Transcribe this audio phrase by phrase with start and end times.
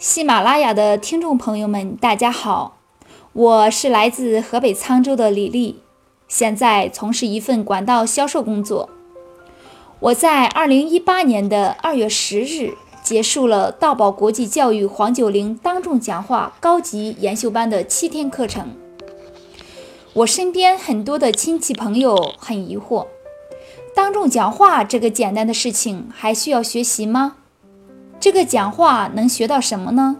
[0.00, 2.78] 喜马拉雅的听众朋友们，大家好，
[3.34, 5.82] 我是来自河北沧州的李丽，
[6.26, 8.88] 现在从事一份管道销售工作。
[9.98, 18.74] 我在二零一八年的二月十日结束了道宝国际教育黄九龄当众讲话高级研修班的七天课程。
[20.14, 23.06] 我身边很多的亲戚朋友很疑惑，
[23.94, 27.36] 当众讲话这个简单的事情还需要学习吗？
[28.20, 30.18] 这个讲话能学到什么呢？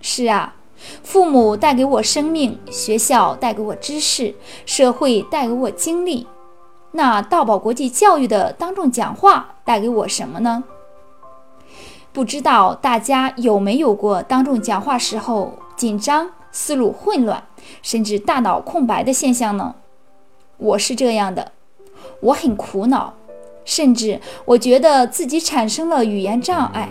[0.00, 0.54] 是啊，
[1.02, 4.32] 父母带给我生命，学校带给我知识，
[4.64, 6.28] 社会带给我经历。
[6.92, 10.62] 那道宝国际教育的当众讲话带给我什么呢？
[12.12, 17.42] 不知道大家有没有过当众讲话时候紧张、思路混乱，
[17.82, 19.74] 甚至大脑空白的现象呢？
[20.58, 21.50] 我是这样的，
[22.20, 23.14] 我很苦恼。
[23.64, 26.88] 甚至我觉得自己产生了语言障碍，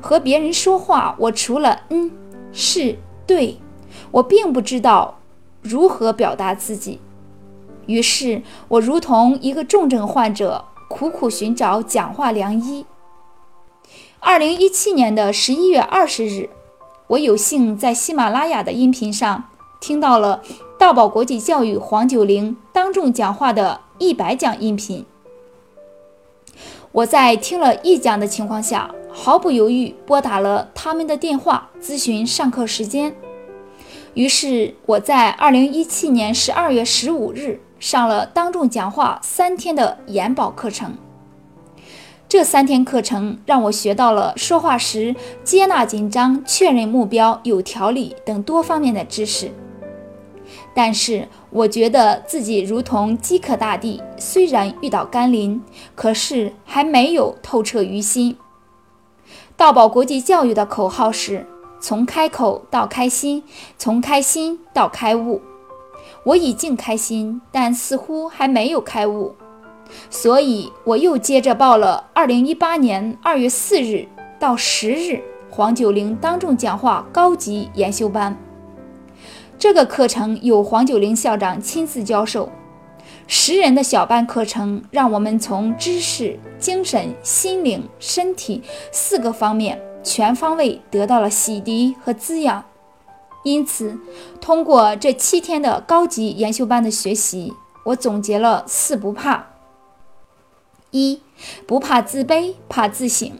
[0.00, 2.10] 和别人说话，我除了嗯、
[2.52, 3.58] 是、对，
[4.10, 5.18] 我并不知道
[5.62, 7.00] 如何表达自己。
[7.86, 12.84] 于是，我如同一个重症患者，苦苦寻找讲话良医。
[14.20, 16.50] 二零一七年的十一月二十日，
[17.08, 19.44] 我有幸在喜马拉雅的音频上
[19.80, 20.42] 听到了
[20.78, 25.04] 道宝国际教育黄九龄当众讲话的一百讲音频。
[26.92, 33.14] 我在听了一讲的情况下，毫不犹豫拨打了他们的电话咨询上课时间。
[34.14, 40.96] 于是我在二零一七年十二月十五日上了当众讲话三天的研保课程。
[42.28, 49.52] 这三天课程让我学到了说话时接纳紧张、确认目标、有条理等多方面的知识。
[50.72, 55.60] 但是我觉得自己如同饥渴大地，虽然遇到甘霖，
[55.94, 58.36] 可是还没有透彻于心。
[59.56, 61.46] 道宝国际教育的口号是：
[61.80, 63.42] 从开口到开心，
[63.76, 65.42] 从开心到开悟。
[66.24, 69.34] 我已经开心，但似乎还没有开悟，
[70.08, 78.36] 所以我又接着报了2018年2月4日到10日黄九龄当众讲话高级研修班。
[79.60, 82.48] 这个课程由黄九龄校长亲自教授，
[83.26, 92.64] 十人的小班课程，让我们从知识、精神、心灵、身体四个方面全方位得到了洗涤和滋养。
[93.42, 93.98] 因此，
[94.40, 97.52] 通过这七天的高级研修班的学习，
[97.84, 99.48] 我总结了四不怕：
[100.90, 101.20] 一
[101.66, 103.30] 不怕自卑，怕自省。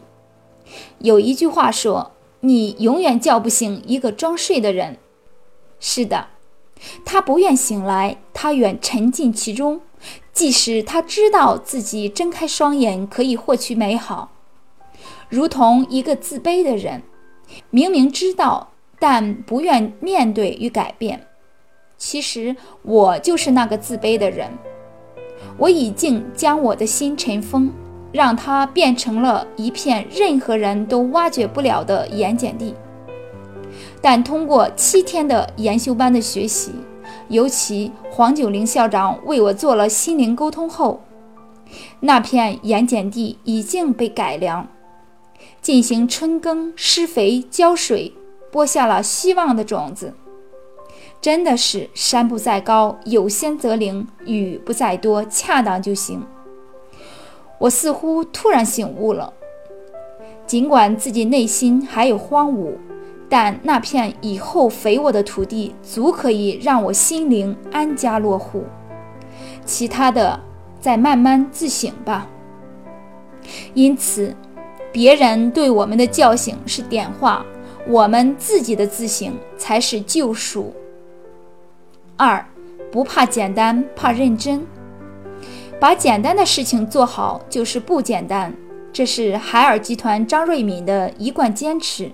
[0.99, 2.11] 有一句话说
[2.41, 4.99] ：“你永远叫不醒一个装睡的人。”
[5.81, 6.27] 是的，
[7.03, 9.81] 他不愿醒来，他愿沉浸其中。
[10.31, 14.31] 即使他知道自己睁开双眼可以获取美好，
[15.27, 17.03] 如同一个自卑的人，
[17.69, 21.27] 明明知道，但不愿面对与改变。
[21.97, 24.49] 其实我就是那个自卑的人。
[25.57, 27.71] 我已经将我的心尘封，
[28.11, 32.73] 让它变成了一片任何人都挖掘不了的盐碱地。
[34.01, 36.71] 但通过七天的研修班的学习，
[37.27, 41.01] 尤其黄九龄校长为我做了心灵沟通后，
[42.01, 44.67] 那片盐碱地已经被改良，
[45.61, 48.13] 进行春耕、施肥、浇水，
[48.51, 50.13] 播下了希望的种子。
[51.21, 56.23] 真的是山不在高，有仙则灵；雨不在多，恰当就行。
[57.59, 59.31] 我似乎突然醒悟了，
[60.47, 62.73] 尽管自己内心还有荒芜。
[63.31, 68.65] 但那片以后肥沃的土地，足可以让我心灵安家落户。
[69.63, 70.37] 其他的，
[70.81, 72.27] 再慢慢自省吧。
[73.73, 74.35] 因此，
[74.91, 77.45] 别人对我们的叫醒是点化，
[77.87, 80.73] 我们自己的自省才是救赎。
[82.17, 82.45] 二，
[82.91, 84.61] 不怕简单，怕认真。
[85.79, 88.53] 把简单的事情做好，就是不简单。
[88.91, 92.11] 这是海尔集团张瑞敏的一贯坚持。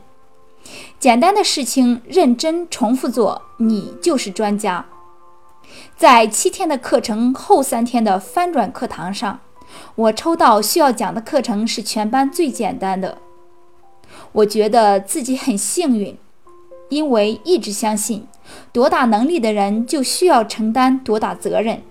[0.99, 4.85] 简单的事情认真重复做，你就是专家。
[5.95, 9.39] 在七天的课程后三天的翻转课堂上，
[9.95, 13.17] 我抽到需要讲的课程是全班最简单的。
[14.31, 16.17] 我觉得自己很幸运，
[16.89, 18.27] 因为一直相信，
[18.71, 21.81] 多大能力的人就需要承担多大责任。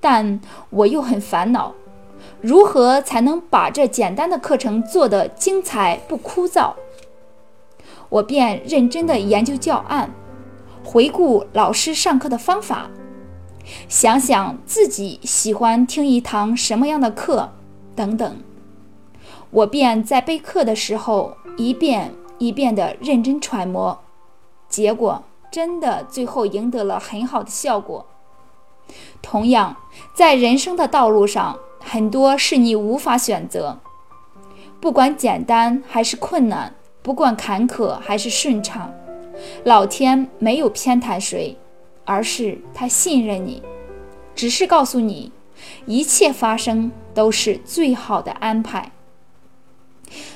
[0.00, 0.40] 但
[0.70, 1.74] 我又很烦恼，
[2.40, 6.72] 如何才能把这简单的课程做得精彩不枯燥？
[8.12, 10.10] 我便认真地研究教案，
[10.84, 12.90] 回顾老师上课的方法，
[13.88, 17.52] 想想自己喜欢听一堂什么样的课，
[17.96, 18.36] 等等。
[19.50, 23.98] 我便在备课的时候一遍一遍的认真揣摩，
[24.68, 28.04] 结果真的最后赢得了很好的效果。
[29.22, 29.76] 同样，
[30.14, 33.78] 在人生的道路上，很多是你无法选择，
[34.82, 38.94] 不管简单还是困难，不管坎坷还是顺畅，
[39.64, 41.56] 老天没有偏袒谁，
[42.04, 43.62] 而是他信任你，
[44.34, 45.32] 只是告诉你，
[45.86, 48.92] 一切发生都是最好的安排，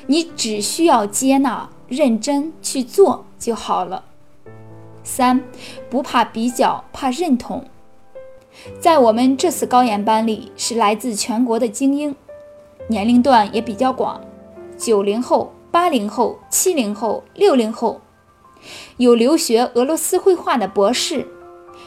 [0.06, 4.04] 你只需要接纳、认真去做就好了。
[5.04, 5.44] 三，
[5.88, 7.64] 不怕比较，怕认同。
[8.80, 12.16] 在我们这次高研班里，是来自全国的精英，
[12.88, 14.20] 年龄段也比较广，
[14.76, 18.00] 九零后、八零后、七零后、六零后，
[18.96, 21.28] 有留学俄罗斯绘画的博士，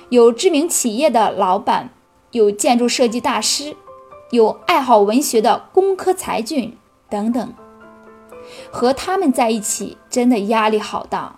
[0.10, 1.90] 有知名企业的老板，
[2.30, 3.76] 有建筑设计大师，
[4.30, 6.78] 有爱好文学的工科才俊
[7.10, 7.52] 等等。
[8.70, 11.38] 和他们在一起，真的压力好大。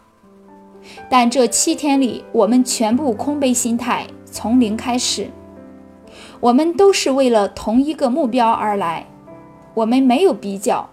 [1.09, 4.07] 但这七天里，我们全部空杯心态。
[4.25, 5.31] 从零开始，
[6.41, 9.07] 我们都是为了同一个目标而来。
[9.73, 10.89] 我们没有比较，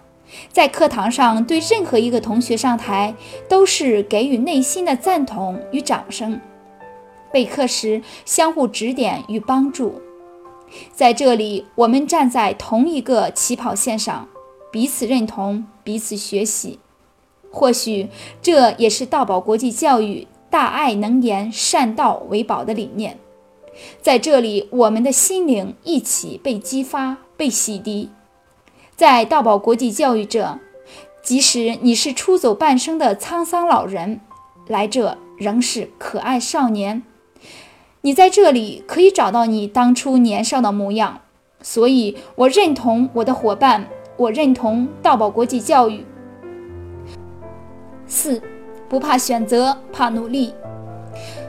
[0.52, 3.14] 在课堂上对任何一个同学上台
[3.48, 6.40] 都是给予内心的赞同与掌声。
[7.32, 10.00] 备课时相互指点与帮助，
[10.92, 14.28] 在这里我们站在同一个起跑线上，
[14.72, 16.78] 彼此认同，彼此学习。
[17.50, 18.08] 或许
[18.42, 23.18] 这也是道宝国际教育“大爱能言，善道为宝”的理念。
[24.02, 28.08] 在这里，我们的心灵一起被激发、被洗涤。
[28.98, 30.58] 在道宝国际教育这，
[31.22, 34.20] 即使你是出走半生的沧桑老人，
[34.66, 37.04] 来这仍是可爱少年。
[38.00, 41.20] 你在这里可以找到你当初年少的模样。
[41.62, 43.86] 所以，我认同我的伙伴，
[44.16, 46.04] 我认同道宝国际教育。
[48.08, 48.42] 四，
[48.88, 50.52] 不怕选择，怕努力。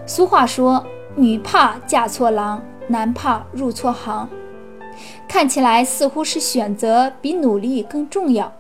[0.06, 0.86] 俗话说。
[1.16, 4.30] 女怕嫁错郎，男怕入错行。
[5.30, 8.52] 看起来似乎是选择比努力更重要，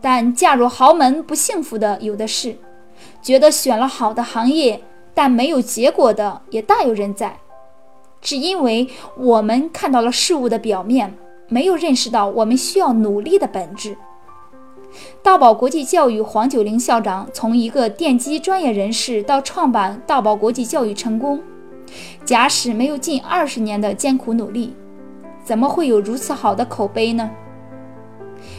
[0.00, 2.56] 但嫁入豪门不幸福的有的是，
[3.22, 4.80] 觉得选了好的行业
[5.12, 7.36] 但没有结果的也大有人在。
[8.22, 8.88] 只因为
[9.18, 11.14] 我们看到了事物的表面，
[11.48, 13.94] 没有认识到我们需要努力的本质。
[15.22, 21.42] 道宝国际教育黄九龄校长从一个电机专业人士到创办道宝国际教育成功。
[22.24, 24.74] 假使没有近二十年的艰苦努力，
[25.44, 27.30] 怎么会有如此好的口碑呢？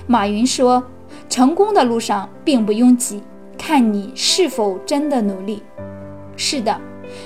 [0.08, 0.84] 马云说
[1.28, 3.24] ：“成功的路上并不拥挤，
[3.58, 5.64] 看你是否真的努力。”
[6.38, 6.80] 是的，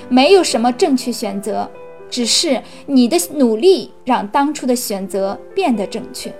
[0.08, 1.70] 没有什么正确选择，
[2.08, 6.32] 只是你的努力让当初的选择变得正确。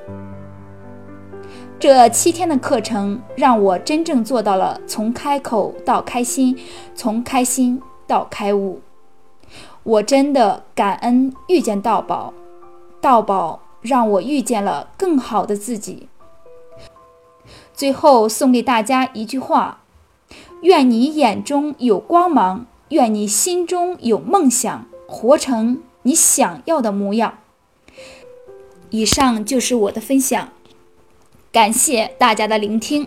[1.79, 6.57] 这七天的课程让我真正做到了从开口到开心，
[6.95, 8.81] 从开心到开悟。
[9.83, 12.35] 我真的感恩遇见道宝，
[13.00, 16.08] 道宝让我遇见了更好的自己。
[17.73, 19.81] 最后送给大家一句话：
[20.62, 27.38] 愿你眼中有光芒，愿你心中有梦想，活成你想要的模样。
[28.91, 30.50] 以上就是我的分享，
[31.50, 33.06] 感谢大家的聆听。